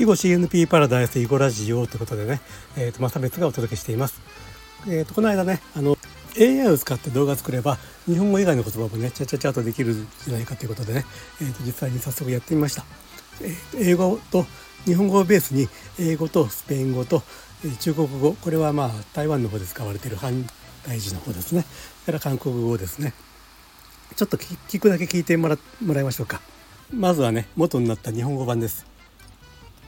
[0.00, 2.40] 囲碁 CNP パラダイス囲碁ラジオということでね、
[2.74, 4.22] えーと、まさべつがお届けしています。
[4.88, 5.94] えーと、この間ねあの
[6.40, 11.04] AI を使って動画作れば日本語以外の言葉もねちゃちゃちゃとできるんじゃないかということでね、
[11.42, 12.86] えーと、実際に早速やってみました。
[13.42, 14.46] えー、英語と
[14.86, 15.68] 日本語をベースに
[15.98, 17.22] 英語とスペイン語と
[17.80, 18.32] 中国語。
[18.32, 20.46] これはまあ台湾の方で使われている反
[20.86, 21.66] 対字の方ですね。
[22.06, 23.12] それから韓国語ですね。
[24.16, 26.40] ちょっと聞くだけ聞いてもらもらいましょうか。
[26.90, 28.88] まずはね元になった日本語版です。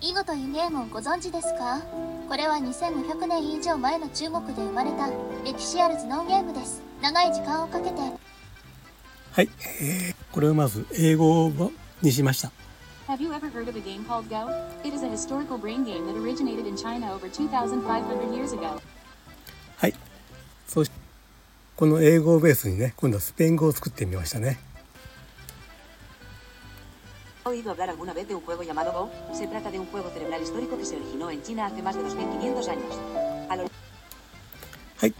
[0.00, 1.80] 囲碁というゲームをご存知ですか？
[2.28, 5.08] これは2500年以上前の中国で生まれた
[5.44, 9.48] 歴史ある頭脳ゲームです長い時間をかけてはい、
[9.80, 11.52] えー、これをまず英語
[12.02, 12.50] にしました
[13.06, 14.50] Have you ever heard of a game called Go?
[14.82, 18.80] It is a historical brain game that originated in China over 2,500 years ago.
[19.76, 19.94] はい。
[20.66, 20.94] そして、
[21.76, 24.58] この英語をベースにね、今度はスペイン語を作ってみましたね。
[27.46, 29.10] Oído hablar alguna vez de un juego llamado Go?
[29.32, 32.02] Se trata de un juego cerebral histórico que se originó en China hace más de
[32.02, 32.94] 2500 años.
[33.48, 33.70] A lo...
[34.96, 35.14] はい。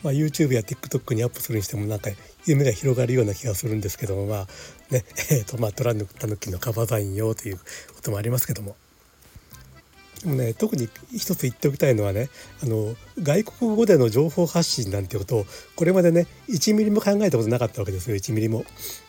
[0.03, 2.11] まあ、YouTube や TikTok にアップするにしてもなんか
[2.47, 4.47] 夢が広がるような気がするんですけどもまあ
[4.91, 7.65] ね えーとまあ、トランタヌキのカバーザインよというこ
[8.03, 8.77] ともありますけども。
[10.29, 12.29] もね特に一つ言っておきたいのはね
[12.63, 15.47] あの外国語での情報発信なんてことを
[15.77, 18.65] これまでね1ミリも考えたことなかったわけですよ1ミリも。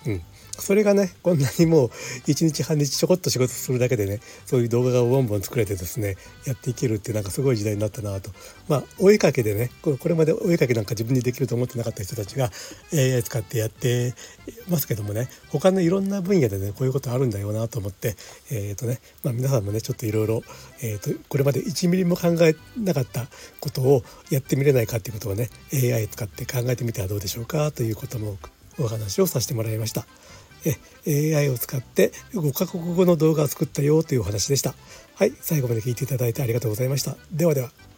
[0.05, 0.21] うん、
[0.59, 1.89] それがねこんなにもう
[2.27, 6.15] 一日半日ちょこっと仕事するだけでねそういう動画がボンボン作れてですね
[6.45, 8.29] やっていけるってなんかすごい時代になったなと
[8.67, 12.51] まあ追いかけでねこれまで追いかけなんか自分にできると思ってなかった人たちが
[12.93, 14.13] AI 使ってやって
[14.69, 18.15] ますけどもね他のいろんな分野でねこういうことあるんだよなと思って
[18.51, 20.43] えっ、ー、とねまあ皆さんもねちょっといろいろ
[21.29, 23.27] これまで1ミリも考えなかった
[23.59, 28.37] ことをやってみれないかっていうことをね AI 使って考えてみてはどうでしょうかということも
[28.79, 30.05] お話をさせてもらいました。
[31.05, 34.73] え AI を使って5カ国語の動画を作ったよというお話でした。
[35.15, 37.17] はい、最後まで聞いていただいてありがとうございました。
[37.31, 37.92] ではでは。